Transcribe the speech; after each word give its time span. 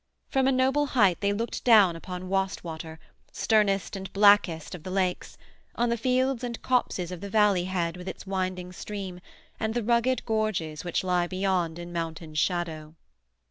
From 0.29 0.47
a 0.47 0.51
noble 0.51 0.87
height 0.97 1.21
they 1.21 1.31
looked 1.31 1.63
down 1.63 1.95
upon 1.95 2.27
Wastwater, 2.27 2.97
sternest 3.31 3.95
and 3.95 4.11
blackest 4.13 4.73
of 4.73 4.81
the 4.81 4.89
lakes, 4.89 5.37
on 5.75 5.89
the 5.89 5.95
fields 5.95 6.43
and 6.43 6.59
copses 6.63 7.11
of 7.11 7.21
the 7.21 7.29
valley 7.29 7.65
head 7.65 7.95
with 7.97 8.07
its 8.09 8.25
winding 8.25 8.71
stream, 8.71 9.19
and 9.59 9.75
the 9.75 9.83
rugged 9.83 10.25
gorges 10.25 10.83
which 10.83 11.03
lie 11.03 11.27
beyond 11.27 11.77
in 11.77 11.93
mountain 11.93 12.33
shadow. 12.33 12.95